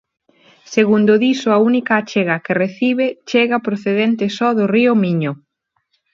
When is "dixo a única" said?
1.25-1.93